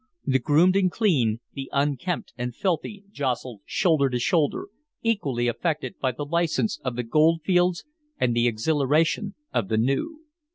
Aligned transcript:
The 0.25 0.39
groomed 0.39 0.75
and 0.75 0.89
clean, 0.91 1.41
the 1.53 1.69
unkempt 1.71 2.33
and 2.35 2.55
filthy 2.55 3.03
jostled 3.11 3.61
shoulder 3.65 4.09
to 4.09 4.17
shoulder, 4.17 4.69
equally 5.03 5.47
affected 5.47 5.99
by 5.99 6.11
the 6.11 6.25
license 6.25 6.79
of 6.83 6.95
the 6.95 7.03
goldfields 7.03 7.85
and 8.17 8.35
the 8.35 8.47
exhilaration 8.47 9.35
of 9.53 9.67
the 9.67 9.77
New. 9.77 10.21